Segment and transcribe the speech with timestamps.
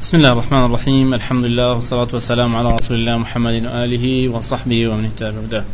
[0.00, 5.04] بسم الله الرحمن الرحيم الحمد لله والصلاة والسلام على رسول الله محمد وآله وصحبه ومن
[5.04, 5.64] اهتدى بهداه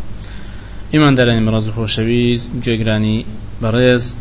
[0.94, 3.24] إيمان دارني مرز خوشويز جيگراني
[3.62, 4.16] برز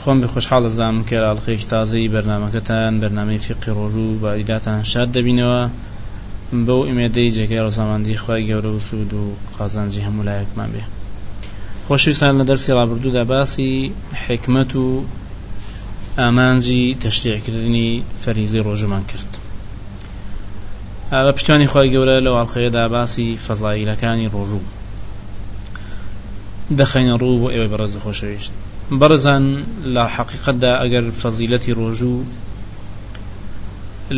[0.00, 5.62] خۆم بە خۆشحاڵ دەزانم کە لاڵخێش تازەی بەرنمەکەتان بەرنمەی فقی ڕۆژوو بە ئیداتان شاد دەبینەوە
[6.66, 9.24] بەو ئمێدەی جێگەی ڕزاماندی خی گەورە و سوود و
[9.58, 10.84] قازانجی هەموو لایەکمان بێ
[11.88, 13.92] خۆشویستان لە دەرسی ڕابردوودا باسی
[14.26, 15.04] حکمت و
[16.20, 17.90] ئامانجی تەشتیعکردنی
[18.22, 19.30] فەریزی ڕۆژمان کرد.
[21.26, 24.64] بە پشتوانی خی گەورە لە واڵخەیەدا باسی فەزایلەکانی ڕۆژوو.
[26.76, 28.52] دەخەینە ڕوو بۆ ئێوەی بەڕێز خۆشەویشت
[29.00, 29.44] بەرزان
[29.94, 32.26] لە حقیقتدا ئەگەر فەزیلەتی ڕۆژوو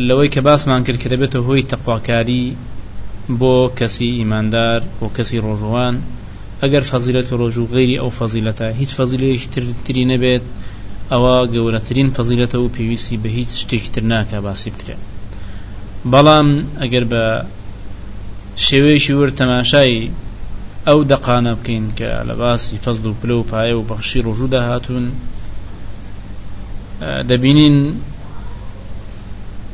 [0.07, 2.45] لەوەی کە باسمان کرد کە دەبێتە هۆی تەقواکاری
[3.39, 5.95] بۆ کەسی ئیماندار بۆ کەسی ڕۆژوان
[6.61, 9.49] ئەگەر فەزیلەت ڕۆژوو غیری ئەو فەزیلەتە هیچ فەزیلەیەکی
[9.85, 10.43] تری نەبێت
[11.11, 15.01] ئەوە گەورەترین فەزیلەتە و پێویستی بە هیچ شتێکی تر ناکە باسی بکرێت
[16.11, 16.49] بەڵام
[16.81, 17.23] ئەگەر بە
[18.65, 19.95] شێوەیەکی ور تەماشای
[20.87, 25.05] ئەو دەقانە بکەین کە لە باسی فەزل و پلە و پایە و بەخشی ڕۆژوودا هاتوون
[27.29, 27.77] دەبینین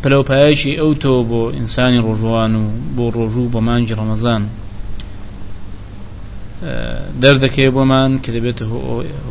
[0.02, 2.64] پلەپایەکی ئەو تۆ بۆ ئینسانی ڕۆژوان و
[2.96, 4.44] بۆ ڕۆژوو بۆ مانگی ڕەمەزان.
[7.22, 8.60] دەردەکەی بۆمان کە دەبێت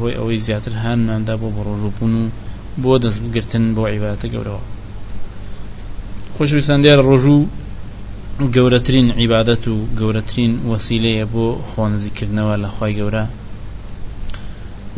[0.01, 2.25] هۆی ئەوەی زیاتر هاانماندا بۆ بە ڕۆژوبوون و
[2.83, 4.63] بۆ دەستگرتن بۆ عیباتە گەورەوە.
[6.37, 7.49] خۆشویستان دیار ڕۆژوو
[8.57, 13.25] گەورەترین عیبادەت و گەورەترین وەسیلەیە بۆ خۆنزیکردنەوە لە خی گەورە.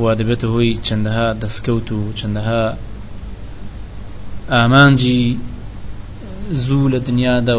[0.03, 2.63] وا دەبێتە هۆی چەندەها دەستکەوت و چەندەها
[4.55, 5.23] ئامانجی
[6.65, 7.57] زوو لە دنیادا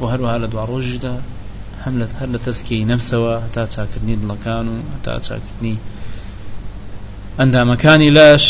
[0.00, 1.14] و هەروها لە دوا ڕۆژدا
[1.84, 5.76] هەم لە هەر لە تەسکی نەفسەوە هەتا چاکردنی دڵەکان و هەتا چاکردنی
[7.38, 8.44] ئەندامەکانی لاش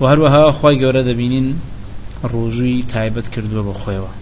[0.00, 1.48] و هەروەها خی گەورە دەبینین
[2.32, 4.12] ڕۆژووی تایبەت کردووە بە خۆیەوە.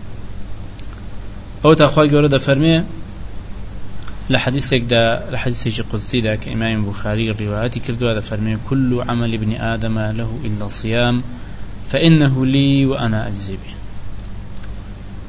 [1.62, 2.76] ئەو تاخوای گەورە دەفەرمێ
[4.32, 9.96] لە حديثێکدا لە حديثێکی قدسیدا کە ئیمام بخاری ڕیواەتی کردووە دەفەرمێ كل عمل ابن آدم
[9.98, 11.16] له إلا الصيام
[11.90, 13.72] فإنه لي وأنا أجزي به.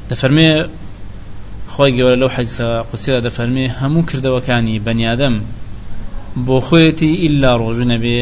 [0.09, 0.49] دەفەرمێ
[1.73, 5.35] خۆی گەورە لەو حەدیسە قوسیدا دەفەرمێ هەموو کردەوەکانی بەنیادەم
[6.45, 8.19] بۆ خۆیەتی ئللا ڕۆژوو نەبێ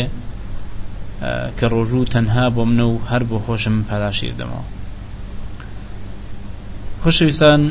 [1.57, 4.63] کە ڕۆژوو تەنها بۆ منە و هەر بۆ خۆشم پاراشی دەمەوە.
[7.01, 7.62] خۆشەویستان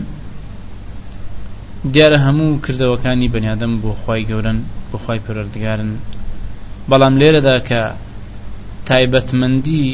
[1.93, 4.59] دیارە هەموو کردەوەکانی بەنیادەم بۆ خی گەورن
[4.91, 5.91] بۆ خی پەروەردگارن.
[6.91, 7.83] بەڵام لێرەدا کە
[8.89, 9.87] تایبەتمەندی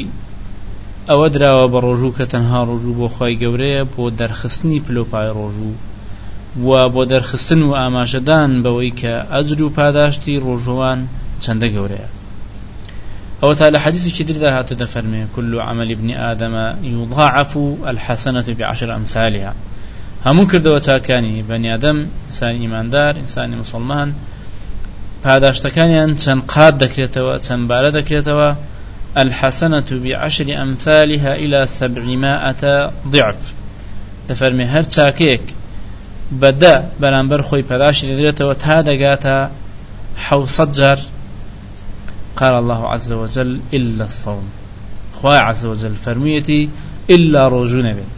[1.09, 5.73] ئەوە دراوە بە ڕۆژوو کە تەنها ڕۆژوو بۆ خی گەورەیە بۆ دەرخستنی پلۆپای ڕۆژوو.
[6.67, 10.99] و بۆ دەرخستن و ئاماژەدان بەوەی کە ئەجر و پاداشتی ڕۆژوان
[11.43, 12.09] چەندە گەورەیە.
[13.43, 17.57] أو تعالى حديث كدير هاتو دفرمي كل عمل ابن آدم يضاعف
[17.91, 19.53] الحسنة بعشر أمثالها.
[20.25, 24.09] همون کردەوە چاکانی بەنی ئەدەم ئینسانی ئیماندار ئینسانی مسلمان
[25.23, 28.49] پاداشتەکانیان چەند قات دەکرێتەوە چەند بارە دەکرێتەوە
[29.17, 33.53] الحسنة بعشر أمثالها إلى سبعمائة ضعف.
[34.29, 35.45] دەفەرمێ هەر چاکەیەک
[36.41, 39.37] بەدە بەرامبەر خۆی پەداشی دەدرێتەوە تا دەگاتە
[40.25, 40.99] حوصد جار
[42.39, 44.45] قال الله عز وجل إلا الصوم.
[45.17, 46.69] خواه عز وجل فرميتي
[47.09, 48.17] إلا روجون بيت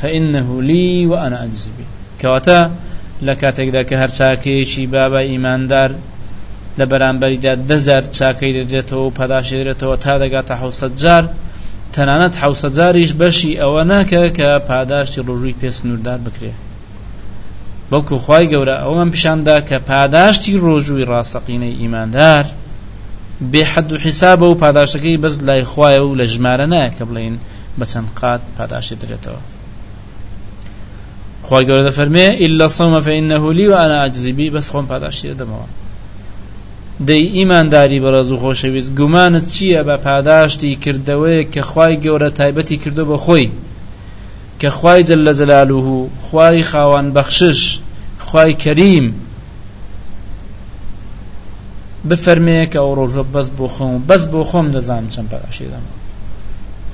[0.00, 1.84] فإنه لي وأنا أجزي به.
[2.20, 2.70] كواتا
[3.22, 5.90] لكاتك ذاك هر چاكيشي بابا إيماندار
[6.78, 11.24] لە بەرامبەریدا دەزار چاکەی دەدرێتەوە و پەداشی دێتەوە تا دەگاتە حوسە جار
[11.94, 16.52] تەنانەت حوسە جاریش بەشی ئەوە ناکە کە پاداشتی ڕۆژووی پێ سنووردار بکرێ.
[17.90, 22.44] بەڵکو خی گەورە ئەوەم پیشاندا کە پاداشتی ڕۆژووی ڕاستەقینەی ئیماندار
[23.52, 27.36] بێحەد و حیسابە و پاداشتەکەی بەس لای خوایە و لە ژمارە نایە کە بڵین
[27.78, 29.42] بە چەند قات پاداشی درێتەوە
[31.46, 32.26] خی گەورە دەفەرمێ
[32.64, 35.83] الصوم فإنه لي وأنا أجزي به بس خۆم پاداشتی دەمەوە
[37.08, 38.90] دەی ئیمانداری بەڕێز و خۆشەویست.
[38.98, 43.50] گومانت چییە بە پاداشتی کردەوەی کە خوای گەورە تایبەتی کردو بە خۆی؟
[44.60, 47.60] کە خوای جل لە جەلالوه خوای خاوان بەخشش
[48.26, 49.06] خوای کەریم.
[52.08, 55.84] بفەرمەیە کە ئەو ڕۆژە بەس بۆ خۆم بەس بۆ خۆم دەزانم چەند پاداشی دەم.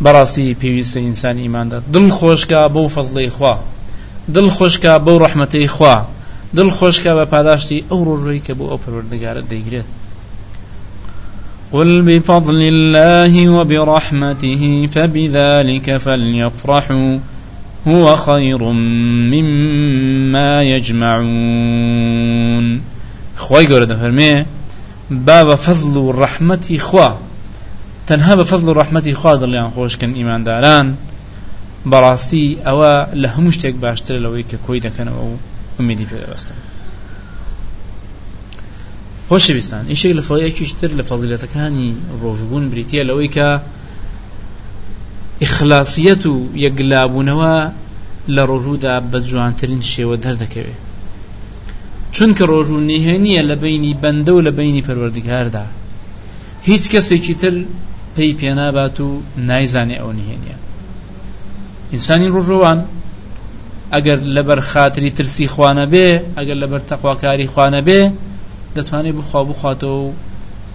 [0.04, 3.54] بەڕاستی پێویستە ئینسان ئیماندا دڵ خۆشکە بەو فەزڵی خوا.
[4.34, 5.96] دڵ خۆشکە بەو ڕەحمەتەی خوا.
[6.56, 9.88] دڵ خۆشکە بە پاداشتی ئەو ڕۆژەی کە بۆ ئەو پەروەردگارە دەیگرێت
[11.72, 14.62] قل بفضل الله وبرحمته
[14.94, 17.18] فبذلك فليفرحوا
[17.86, 18.62] هو خير
[19.32, 22.20] مما يجمعون.
[23.36, 24.44] خوي قول دفرمي
[25.10, 27.16] باب فضل ورحمتي خوا
[28.44, 30.86] فەزل و ڕەحمەتی خوا دڵیان خۆشکن ئیمانداران
[31.90, 32.92] بەڕاستی ئەوە
[33.22, 34.80] لە هەموو شتێک باشتر لەوەی کە کۆی
[35.80, 36.58] دەکەنەوە و ئومیدی پێدەبەستن
[39.28, 43.60] خۆشەویستان ئیشێک لە فەڵەیەکیشتر لە فەزیلەتەکانی ڕۆژبوون بریتە لەوەی کە
[45.40, 47.72] ئیخلاسیەت و یەکلابوونەوە
[48.28, 50.80] لە ڕۆژوودا بە جوانترین شێوە دەردەکەوێت
[52.12, 55.64] چونکە ڕۆژوو نهێنیە لە بینی بەندە و لە بینی پەروەردگاردا.
[56.62, 57.54] هیچ کەسێکی تر
[58.16, 60.56] پێی پێنابات و نایزانێ ئەو نهێنیە.
[61.92, 62.78] ئینسانی ڕۆژۆوان
[63.94, 66.08] ئەگەر لەبەر خاتری ترسی خوانە بێ
[66.38, 68.00] ئەگەر لەبەر تەخواکاری خوانە بێ
[68.76, 70.12] دەتوانێت بخوا بخواتەوە و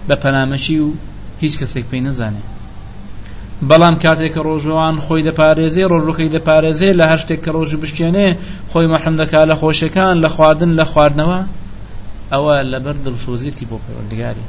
[0.08, 0.88] بە پەنامەشی و
[1.42, 2.44] هیچ کەسێک پێی نەزانێ.
[3.68, 8.28] بەڵام کاتێک کە ڕۆژەوان خۆی دەپارێزێ ڕۆژەکەی دەپارێزێ لە هەر شتێک کە ڕۆژ بشکێنێ
[8.70, 11.40] خۆی مەحەم دەکا لە خۆشەکان لە خواردن لە خواردنەوە.
[12.32, 14.46] ئەوە لەبەر دڵسۆزیەتی بۆ پەروەردگاری.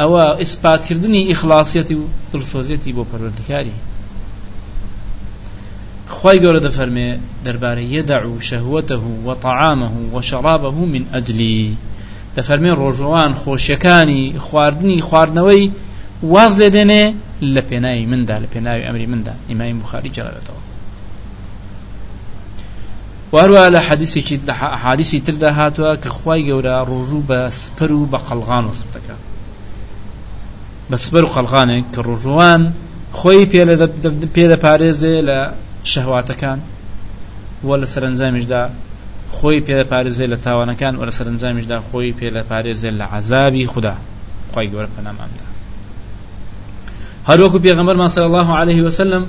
[0.00, 3.74] ئەوە ئیسپاتکردنی ئیخلاسیەتی و دڵسۆزیەتی بۆ پەروەردگاری.
[6.26, 7.08] خی گەورە دەفەرمێ
[7.44, 11.76] دەربارەی یەدع و شەهوەتە و طعامه و شەرابه من ئەجلی.
[12.36, 15.64] دەفەرمێ ڕۆژەوان خۆشیەکانی خواردنی خواردنەوەی
[16.32, 17.04] واز لێ دێنێ
[17.54, 19.34] لە پێناوی مندا لە پێناوی ئەمری مندا.
[19.48, 20.62] ئیمامی بخاری جەڵێتەوە
[23.34, 24.36] واروە لە حەدیسێکی
[24.84, 29.22] حادیسی تردا هاتووە کە خی گەورە ڕۆژوو بە سپەر و بە قەلغان وەسف دەکات
[30.90, 32.62] بە سپەر و قەلغانێک کە ڕۆژوان
[33.18, 33.44] خۆی
[34.34, 35.38] پێ دەپارێزێ لە
[35.92, 36.58] شەهواتەکان
[37.66, 38.62] وە لە سەرنجامیشدا
[39.36, 43.96] خۆی پێدەپارێزێ لە تاوانەکان وە لە سەرنجامیشدا خۆی پێدەپارێزێ لە عذابی خوددا.
[44.54, 45.46] خی گەورە پەنامامدا
[47.28, 49.24] هەروەکو پێغەمبەرمان صلی الله عليه وسلم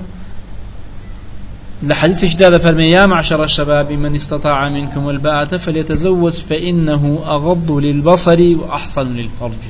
[1.83, 9.07] لحديث اشداد فرمي يا معشر الشباب من استطاع منكم الباءة فليتزوج فإنه أغض للبصر وأحصن
[9.19, 9.63] للفرج.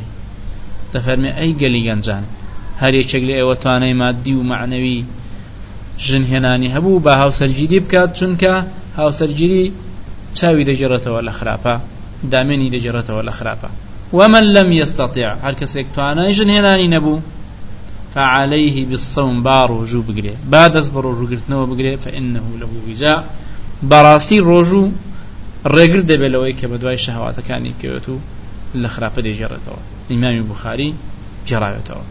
[0.94, 2.24] تفرمي أي قلي جان
[2.78, 5.04] هل يشكل أيوة مادي ومعنوي
[6.00, 8.54] ژنهێنانی هەبوو بە هاوسەرگیری بکات چونکە
[9.00, 9.66] هاوسەرگیری
[10.38, 11.76] چاوی دەجێڕێتەوە لە خراپە
[12.32, 13.70] دامێنی دەجێڕێتەوە لە خراپە.
[14.14, 17.24] ومن لم يستطيع هر کەسێک توانای ژنهێنانی نەبوو
[18.16, 20.36] فعليه بالصوم با ڕۆژوو بگرێ.
[20.52, 23.24] با دەست بە ڕۆژوگرتنەوە بگرێ فإنه له وجاء
[23.90, 24.86] بەڕاستی ڕۆژوو
[25.76, 28.16] ڕێگر دەبێت لەوەی کە بە دوای شەهواتەکانی بکەوێت و
[28.82, 30.90] لە خراپە دەژێڕێتەوە ئیمامی بخاری
[31.48, 32.04] گێڕاوێتەوە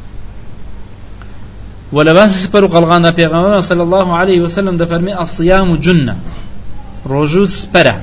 [1.94, 6.14] ولباس سپەر قەڵغان پێغەمبەر صلى الله عليه وسلم دەفەرمێ الصيام جنة.
[7.06, 8.00] ڕۆژوو سپەرە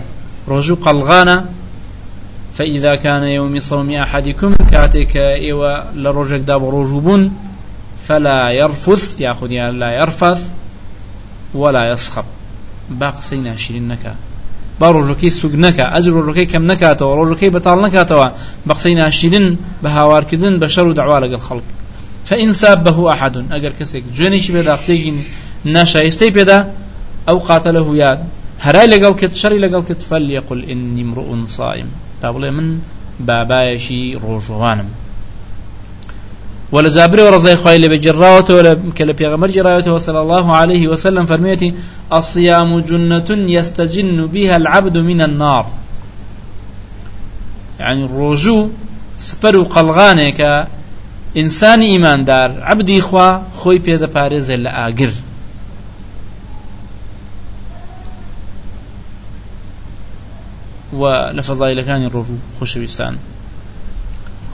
[0.47, 1.45] ڕۆژوو قەڵغانە
[2.53, 7.31] فإذا كان يوم صوم أحدكم كاتك إيوة لرجك داب رجوبون
[8.07, 9.21] فلا يرفث.
[9.21, 10.41] ياخذ يعني لا يرفث
[11.53, 12.23] ولا يصخب
[12.89, 14.15] باقسي ناشرين نكا.
[14.79, 18.27] با ڕۆژەکەی سوگ نەکە ئەج ڕۆژەکەی کەم نکاتەوە ڕۆژەکەی بەتاڵ نکاتەوە
[18.67, 19.89] بە قسەی ناشرین بە
[22.25, 25.11] فإن سابه أحد أجر كسك جوێنێکی بێدا قسێکی
[25.65, 26.57] ناشایستەی پێدا
[27.27, 28.19] ئەو قاتله یاد
[28.65, 31.89] هەرای لەگەڵ کرد شەڕی لەگەڵ کرد فەلیقل ئینی امرؤ صائم.
[32.21, 32.67] تا بڵێ من
[33.27, 34.89] بابایەکی ڕۆژوانم
[36.71, 41.73] ولا ورزاي خوي اللي بجراوته ولا كلا بيغمر جراوته صلى الله عليه وسلم فرميتي
[42.13, 45.65] الصيام جنة يستجن بها العبد من النار.
[47.79, 48.69] يعني الرجو
[49.17, 50.67] سبر قلغانك
[51.33, 55.13] ئینسانی ئیماندار عبدی خوا خۆی پێدەپارێزە لە ئاگر.
[60.99, 61.03] و
[61.37, 63.13] لە فەزایلەکانی ڕۆژوو خۆشەویستان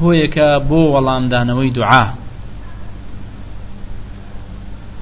[0.02, 2.06] هۆیەکە بۆ وەڵامدانەوەی دوعا.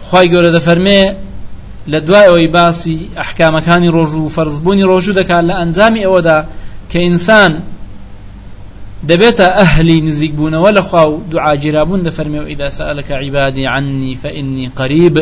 [0.08, 1.02] خی گەورە دەفەرمێ
[1.92, 6.38] لە دوای ئەوەی باسی ئەحکامەکانی ڕۆژ و فەرزبوونی ڕۆژوو دەکات لە ئەنجامی ئەوەدا
[6.92, 7.52] کە ئینسان
[9.10, 14.66] دەبێتە ئەهلی نزیک بوونەوە لە خوا و دوعاگیرابوون دەفەرمێ و ئیدا سألك عبادي عني فإني
[14.80, 15.16] قريب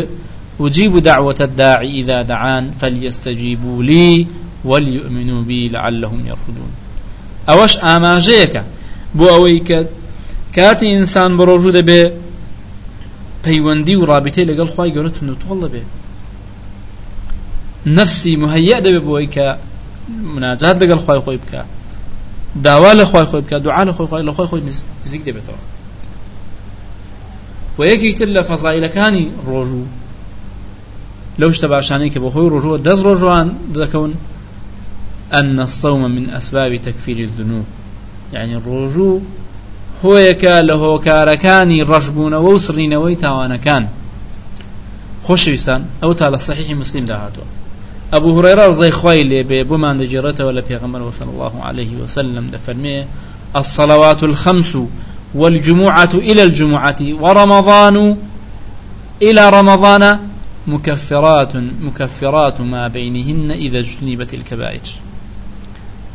[0.60, 4.28] أجيب دعوة الداعي إذا دعان فليستجيبوا لي
[4.66, 6.72] وليؤمنوا بي لعلهم يرشدون.
[7.48, 8.64] ئەوەش ئاماژەیەکە
[9.18, 9.80] بۆ ئەوەی کە
[10.56, 12.02] کاتی ئینسان بە ڕۆژوو دەبێ
[13.44, 15.84] پەیوەندی و ڕابطەی لەگەڵ خی گەورە تون و تۆڵ دەبێ
[17.98, 19.48] نفسی مهەیە دەبێ بۆی کە
[20.34, 21.62] مناجات لەگەڵ خی خۆی بکە
[22.62, 24.62] داوا لە خۆی خۆی بکە دوعا لە خۆی لە خۆی خۆی
[25.06, 25.62] نزیک دەبێتەوە.
[27.78, 29.86] و یەکی تر لە فەزایلەکانی ڕۆژوو
[31.40, 34.12] لەو شتە باشانەی کە بە خۆی ڕۆژوە دەست ڕۆژوان دەکەون
[35.34, 37.66] أن الصوم من أسباب تكفير الذنوب.
[38.34, 39.22] يعني ڕۆژوو
[40.04, 43.84] هۆیەکە لە هۆکارەکانی ڕەشبوونەوە و سڕینەوەی تاوانەکان.
[45.28, 47.63] خۆشەویستان ئەو تا لە صحیحی مسلیم داهاتوە
[48.14, 53.06] أبو هريرة رضي خوي لي بما دجرته ولا بيغمبر صلى الله عليه وسلم دفرمي
[53.56, 54.78] الصلوات الخمس
[55.36, 58.18] والجمعة إلى الجمعة ورمضان
[59.22, 60.20] إلى رمضان
[60.68, 64.82] مكفرات مكفرات ما بينهن إذا اجتنبت الكبائر.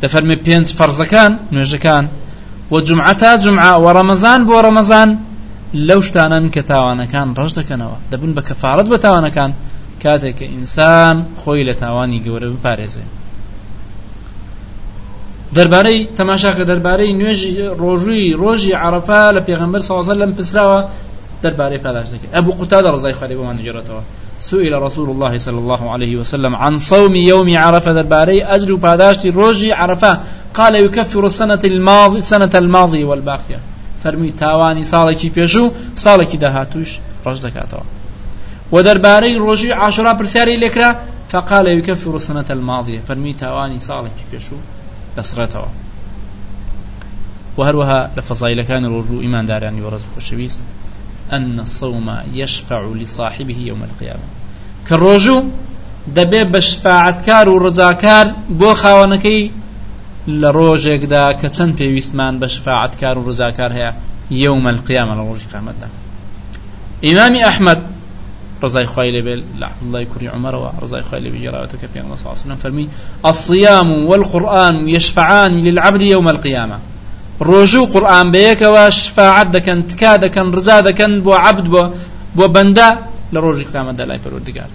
[0.03, 2.07] دفرمي بينج فرزكان نوجكان
[2.71, 5.17] وجمعتا جمعة ورمضان بو رمضان
[5.73, 8.33] لو شتانن كتاوانكان رج دكنوا دبن
[9.99, 13.05] بكفارت بتاوانكان كاتك إنسان خوي لتاواني قورة بپارێزێ.
[15.55, 20.85] دەربارەی تەماشاکە دەربارەی نوێژی ڕۆژووی ڕۆژی عرفا لە پێغمبەر سازە لەم پسراوە
[21.43, 22.33] دەربارەی پاداش دەکرد.
[22.33, 24.03] ئەبوو قوتادە ڕزای خۆی بۆمان دەگێڕێتەوە
[24.39, 29.73] سئل رسول الله صلى الله عليه وسلم عن صوم يوم عرفة درباري أجر باداشتي روجي
[29.73, 30.19] عرفة.
[30.53, 33.59] قال يكفر السنة الماضي سنة الماضي والباقية
[34.03, 37.79] فرمي تاواني صالكي بيشو صالكي دهاتوش رج دكاتوا
[38.71, 40.99] ودرباري روجي عاشوراء برساري لكرا
[41.29, 42.99] فقال يكفر السنة الماضية.
[43.07, 44.55] فرمي تاواني صالكي بيشو
[45.17, 45.67] دەسڕێتەوە
[47.57, 50.61] وهروها لفضائل كان الرجوع إيمان داران ورزق الشبيس
[51.31, 54.27] أن الصوم يشفع لصاحبه يوم القيامة.
[54.89, 55.43] كالرجوع
[56.15, 58.27] دەبێ بە شفاعتکار و ڕزاکار
[58.59, 59.51] بۆ خاوەنەکەی
[60.41, 63.93] لە ڕۆژێکدا کە چەند پێویستمان بە شفاعتکار و ڕزاکار هەیە
[64.31, 65.47] يوم القيامة لە ڕۆژی
[68.63, 68.85] رضاي
[69.21, 72.59] بێت لە عبدڵای کوڕی عمەرەوە ڕزای خوای لێ بجێراوەتە کە پێغەمبەر صلی الله عليه وسلم
[72.63, 72.87] فەرمی
[73.25, 76.77] الصيام والقرآن يشفعان للعبد يوم القيامة
[77.41, 81.83] ڕۆژوو قورآن بەیەکەوە شفاعت دەکەن تکا دەکەن ڕزا دەکەن بۆ عبد بۆ
[82.37, 82.89] بۆ بەندە
[83.33, 84.69] لە ڕۆژی قیامەتدا لای پەروەردگار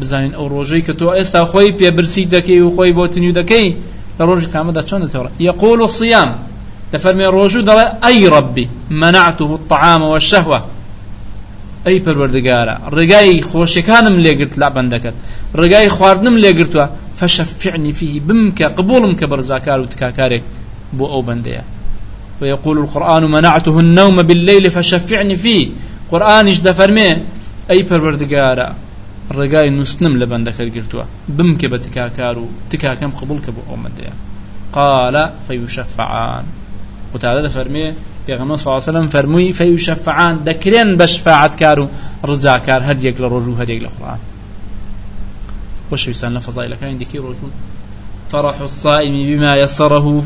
[0.00, 3.68] بزانین ئەو ڕۆژەی کە تۆ ئێستا خۆی پێبرسی دەکەی و خۆی بۆ تنیو دەکەی
[4.18, 6.30] لە ڕۆژی قیامەتدا چۆن دەتەوە يقول الصيام
[6.92, 10.60] دەفەرمێ ڕۆژوو دەڵێ ئەی ڕبی منعته الطعام والشهوة.
[11.86, 15.16] ئەی پەروەردگارە ڕێگای خۆشیەکانم لێگرت لا بەندەکەت.
[15.60, 16.86] ڕێگای خواردنم لێگرتووە
[17.18, 20.44] فشفعني فيه بمکە قبولم کە بەرزاکار و تکاکارێک
[20.98, 21.62] بۆ ئەو بەندەیە.
[22.40, 25.68] ويقول القرآن منعته النوم بالليل فشفعني فيه
[26.10, 27.10] قرآنش دەفەرمێ
[27.70, 28.68] ئەی پەروەردگارە
[29.36, 31.04] ڕێگای نووسنم لە بەندەکەت گرتووە.
[31.36, 33.78] بمکە بە تکاکار و تکاکەم قبول کە بۆ ئەو
[38.28, 41.88] بەندەیە قال فيشفعان وتعالى دەفەرمێ پێغەمە سواسەلم فەرمووی فەیشەفعان دەکرێن بە شفاعتکار و
[42.24, 44.18] ڕجاکار هەردێک لە ڕۆژ و هەرێک لە قورآن.
[45.92, 47.50] وشويسان لفضائلكان ديكي رجل
[48.30, 50.22] فرح الصائم بما يسره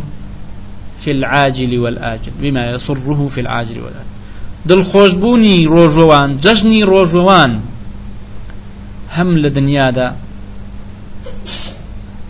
[1.00, 2.32] في العاجل والآجل.
[2.40, 4.18] بما يسره في العاجل والآجل.
[4.66, 7.60] دل خوشبوني روجوان ججني روجوان
[9.16, 10.16] هم لدنيا دا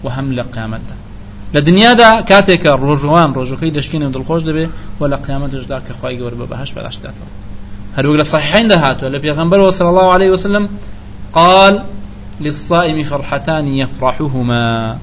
[0.04, 1.07] وهم لقيامت دا
[1.54, 4.66] لە دنیادا کاتێکە ڕۆژوان ڕۆژەکەی دەشکێنێ و دڵخۆش دەبێ
[5.00, 7.28] و لە قیامەتشدا کە خی گەور بە بەهش بەداشتاتەوە
[7.96, 10.64] هەروەک لە صحیحین دەهاتوە لە پێغمبەر صلى الله عليه وسلم
[11.32, 11.74] قال
[12.40, 14.96] للصائم فرحتان يفرحهما.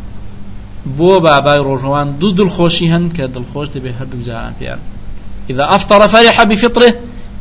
[0.97, 4.81] بۆ بابای ڕۆژوان دوو دڵخۆشی هەن کە دڵخۆش دەبێ هەردوو جاران پێیان.
[5.49, 6.93] إذا أفطر فرح بفطره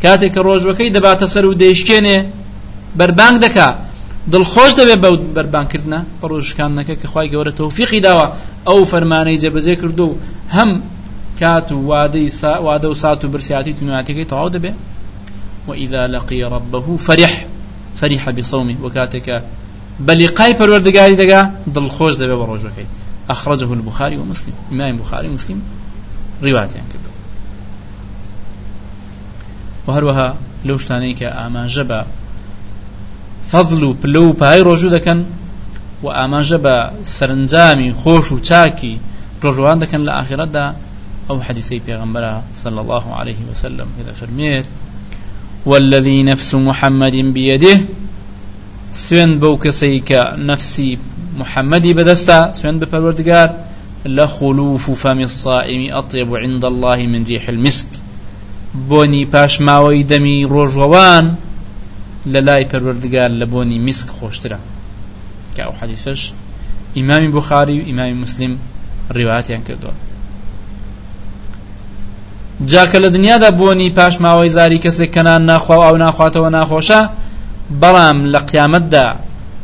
[0.02, 2.18] كاتك ڕۆژوەکەی دەباتە سەر و دەیشکێنێ
[2.98, 3.68] بربانگ دەکا.
[4.32, 8.26] دڵخۆش دەبێت بە بەربانکردە بە ڕۆژکانەکە کە خی گەورە تەوفیقی داوە.
[8.66, 10.16] ئەو فەرمانەی جێبەجێ کردو و
[10.56, 10.70] هەم
[11.40, 11.78] کات و
[12.66, 14.26] وادە و سات و برسیاتی توناتەکەی
[15.68, 17.46] وإذا لقي ربه فرح.
[17.96, 18.76] فرح بصومه.
[18.82, 19.42] وكاتك
[20.00, 22.86] بلقاي پروردگاری دگا دل خوش دبه بروجوكي
[23.30, 24.52] أخرجه البخاري ومسلم.
[24.72, 25.62] إمام البخاري ومسلم.
[26.42, 27.10] رواية كده.
[29.86, 32.06] وهروها لو شتانيك أما جبا
[33.52, 35.18] فەزل و پلە و پای ڕۆژوو دەکەن.
[36.04, 36.76] و ئاماژە بە
[37.16, 38.94] سەرنجامی خۆش و چاکی
[39.42, 40.66] ڕۆژوان دەکەن لە ئاخرەتدا
[41.28, 44.66] ئەو حەدیسەی پێغەمبەرە صلى الله عليه وسلم إذا فرميت
[45.70, 47.76] والذي نفس محمد بيده
[48.92, 50.10] سوين بو كسيك
[50.50, 50.98] نفسي
[51.40, 53.48] محمدي بدستا سوين بپروردگار
[54.06, 57.86] لخلوف فم الصائم أطيب عند الله من ريح المسك.
[58.88, 61.34] بوني باش ماوي دمي روجوان
[62.26, 64.08] لە لای پەروەردگار لە بۆنی میسک
[65.54, 66.20] کە ئەو حەدیسەش
[66.96, 68.52] ئیمامی بخاری و ئیمامی مسلم
[69.16, 69.94] ڕیواتیان کردووە.
[72.70, 77.00] جاکە لە دنیادا بۆنی پاش ماوەی زاری کەسێک کەنان ناخوا ئەو ناخواتەوە ناخۆشە
[77.80, 79.06] بەڵام لە قیامەتدا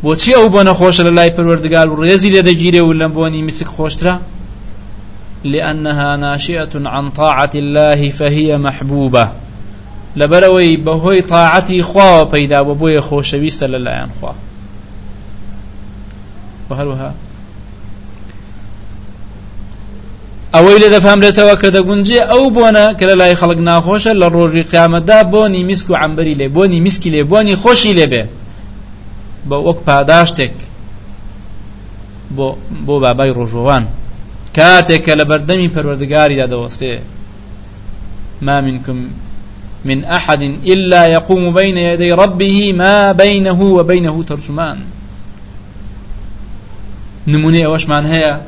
[0.04, 3.68] بۆچی ئەو بۆ نەخۆشە لە لای پەروەردگار و ڕێزی لێ دەگیرێ و لە بۆنی میسک
[3.76, 4.14] خۆشترە؟
[5.44, 9.28] لأنها ناشئة عن طاعة الله فهي محبوبة.
[10.18, 14.32] لەبەرەوەی بەهۆی تاعەتی خواوە پەیدا بە بۆیە خۆشەویستە لەلایەن خوا.
[16.80, 17.10] هەروەها
[20.54, 25.18] ئەوەی لە دەفامرێتەوە کە دەگونجێ ئەو بۆنە کە لە لای خەڵک ناخۆشە لە ڕۆژی قیامەتدا
[25.32, 28.24] بۆنی میسک و عەمبەری لێ بۆنی میسکی لێ بۆنی خۆشی لێبێ
[29.48, 30.56] بە وەک پاداشتێک
[32.36, 32.48] بۆ
[32.86, 33.84] بۆ بابای ڕۆژۆوان
[34.56, 36.46] کاتێک کە لە بەردەمی پەروەردگاریدا
[38.42, 38.96] ما منكم
[39.84, 44.78] من أحد إلا يقوم بين يدي ربه ما بينه وبينه ترجمان.
[47.26, 48.40] نموني أوشمان هيا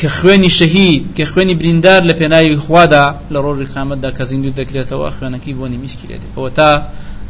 [0.00, 5.08] کە خوێنی شەهید کە خوێنی بریندار لە پێناوی خوادا لە ڕۆژی خامەتدا کە زیندوو دەکرێتەوە
[5.16, 6.70] خوێنەکەی بۆنی میسکی لێت ئەوە تا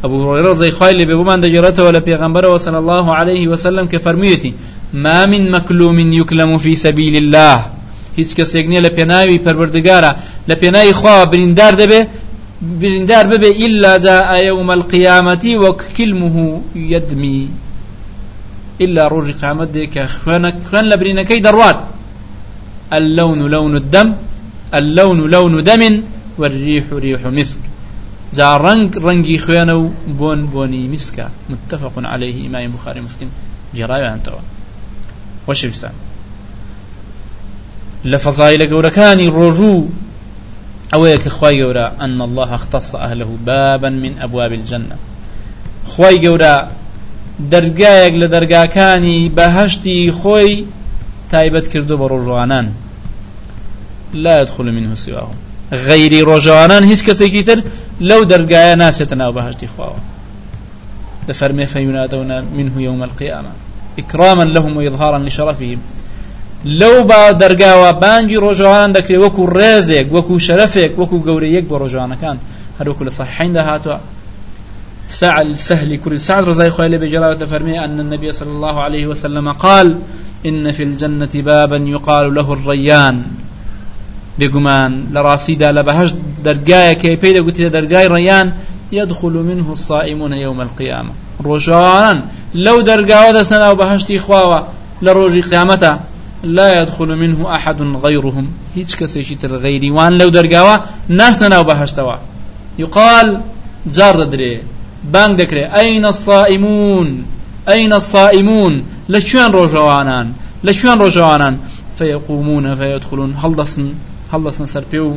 [0.04, 4.52] أبو هريرة زي خايل ببمان دجرته ولا بيغمبر صلى الله عليه وسلم كفرميتي
[4.94, 7.64] ما من مكلوم يكلم في سبيل الله
[8.18, 10.12] هیچ کەسێک نییە لە پێناوی پەروەردگارە.
[10.50, 12.00] لە پێناوی خوا بریندار دەبێ
[12.80, 16.36] بریندار ببێ إلا جاء يوم القيامة وكلمه
[16.74, 17.48] يدمي.
[18.80, 21.80] إلا روج قامت دي كخوان خوان لبرينكي دروات
[22.92, 24.14] اللون لون الدم
[24.74, 26.02] اللون لون دم
[26.38, 27.58] والريح ريح مسك.
[28.34, 33.30] جا رنگ رنگی خوێنە و بۆن بۆنی میسکە متفق عليه إمام بخاري مسلم.
[33.76, 34.42] جێڕاویانتەوە
[35.48, 35.94] وەشویستان
[38.04, 39.88] لە فەزایلە گەورەکانی ڕۆژوو
[40.92, 44.96] ئەوەیە کە خوای گەورە أن الله اختص أهله بابا من أبواب الجنة.
[45.84, 46.54] خوای گەورە
[47.52, 50.64] دەرگایەک لە دەرگاکانی بەهشتی خۆی
[51.32, 52.66] تایبەت کردو بە ڕۆژوانان.
[54.14, 55.30] لا يدخل منه سواه
[55.72, 57.58] غيري ڕۆژەوانان هیچ کەسێکی تر
[58.00, 60.00] لەو دەرگایە ناسێتە ناو بەهشتی خواوە
[61.28, 63.52] دەفەرمێ فەیونادەونە منه يوم القيامة
[63.98, 65.80] إكراما لهم وإظهارا لشرفهم.
[66.64, 72.36] لەو با دەرگاوە بانگی ڕۆژەوان دەکرێت وەکو ڕێزێک وەکو شەرەفێک وەکو گەورەیەک بە ڕۆژوانەکان.
[72.78, 73.96] هەروکو لە صحیحین داهاتوە
[75.08, 79.52] سعد سهل كل سعد رضي الله عنه بجلالة فرمي أن النبي صلى الله عليه وسلم
[79.52, 79.98] قال
[80.46, 83.22] إن في الجنة بابا يقال له الريان.
[85.26, 88.48] ڕاستیدا لە بەهشت دەرگایەکەی پێی دەگوتی لە دەرگای ڕەیان
[88.92, 91.12] يدخل منه الصائمون يوم القيامة.
[92.54, 94.60] لەو دەرگاوە دەستنە ناو بەهشتی خواوە
[95.04, 95.92] لە ڕۆژی قیامەتە
[96.44, 98.46] لا يدخل منه أحد غيرهم.
[98.74, 99.52] هیچ کەسێکی تر
[99.90, 102.16] وان لەو دەرگاوە ناسنە ناو بەهشتەوە
[102.78, 103.40] يقال
[103.92, 104.56] جار دەدرێ
[105.12, 107.08] بانگ دەکرێت ئەین الصائمون؟
[107.70, 108.74] ئەین الصائمون؟
[109.56, 110.26] ڕۆژەوانان
[110.66, 111.54] لە کوێن ڕۆژەوانان
[111.98, 113.30] فيقومون فيدخلون.
[113.42, 113.86] هەڵدەسن
[114.32, 115.12] هەڵدەسن سەر پێ و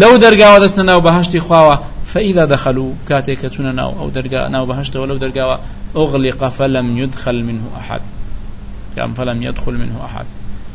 [0.00, 3.92] لەو دەرگاوە ناو بەهشتی خواوە فإذا دخلوا كاتيك ناو.
[4.00, 5.58] أو درجا ناو بهشت ولو درجا
[5.96, 8.00] أغلق فلم يدخل منه أحد.
[8.96, 10.26] يعني فلم يدخل منه أحد.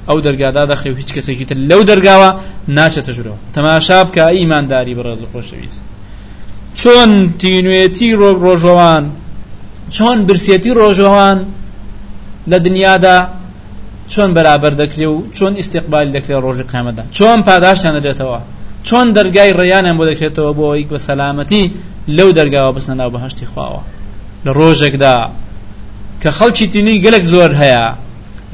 [0.09, 5.90] أو درجا دا دخل وهيج كسي لو درجا ناچە تجرو تماشا بکە ئیمانداری بەڕێز خۆشەویست.
[6.81, 8.09] چۆن تینوێتی
[8.43, 9.03] ڕۆژەوان؟
[9.95, 11.37] چۆن برسێتی ڕۆژەوان
[12.51, 13.17] لە دنیادا؟
[14.11, 18.39] چۆن بەرابەر دەکرێ و چۆن ئیسیقبال دەکرێت ڕۆژی قیامەدا چۆن پاداشتان دەدرێتەوە؟
[18.87, 21.63] چۆن دەرگای ڕێیانیان بۆ دەکرێتەوە بۆ ئەوی بە سەلامەتی
[22.17, 23.81] لەو دەرگاوە بستنە ناو بەهشتی خواوە؟
[24.45, 25.15] لە ڕۆژێکدا
[26.21, 27.85] کە خەڵکی تینی گەلک زۆر هەیە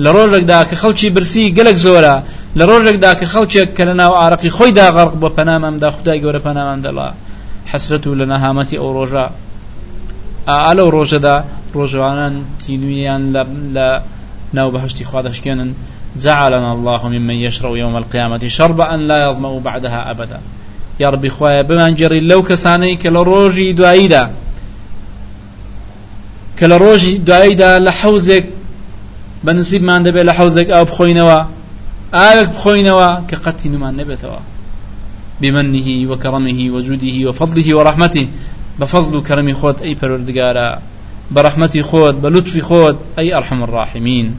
[0.04, 2.16] لە ڕۆژێکدا کە خەڵکی برسی گەلک زۆرە
[2.58, 6.80] لە ڕۆژێکدا کە خەڵکێک کە لە ناو ئارەقی خۆی داغەڕق بۆ پەنامەمدا خدای گەورە پەنامەم
[6.86, 7.10] دەڵا.
[7.72, 9.26] حەسرەت و لە نەهامەتی ئەو ڕۆژە.
[10.48, 11.36] ئا لەو ڕۆژەدا
[11.76, 13.24] ڕۆژوانان تینویان
[13.76, 13.88] لە
[14.54, 15.72] ناو بەهشتی خوا دەشکێنن.
[16.24, 20.40] جعلنا الله ممن يشرب يوم القيامة شربا لا يظمأ بعدها أبدا.
[21.00, 24.32] يا ربي خوايا بمان جري لو كساني كلا روجي دعيدا.
[26.60, 28.46] كلا روجي دعيدا لحوزك.
[29.44, 31.44] بنسيب ما عندبه لحوزك أو بخوينوا.
[32.14, 34.40] آلك بخوينوا كقتي نمان نبتوا
[35.42, 38.28] بمنه وكرمه وجوده وفضله ورحمته.
[38.80, 40.82] بفضل كرم خود أي پروردگارا.
[41.32, 44.36] برحمتي خود بلطف خود أي أرحم الراحمين.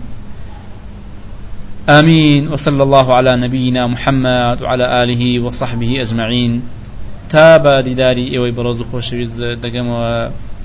[1.89, 2.49] آمين.
[2.53, 6.63] وصلى الله على نبينا محمد وعلى آله وصحبه أجمعين.
[7.31, 9.89] تابا ديداري إيوي بروز خوشويز دقم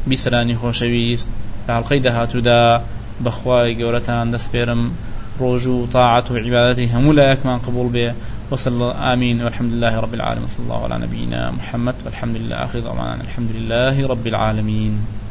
[0.07, 1.29] بسراني خوشويز.
[1.69, 2.81] لحلقي دهاتودا
[3.21, 4.91] بخواي قورتان دسبيرم
[5.39, 8.13] روجو طاعة وعبادته هم لا يكمن قبول به
[8.53, 9.43] وصلى آمين.
[9.43, 10.47] والحمد لله رب العالمين.
[10.47, 11.95] صلى الله على نبينا محمد.
[12.05, 12.79] والحمد لله آخر
[13.21, 15.22] الحمد لله رب العالمين.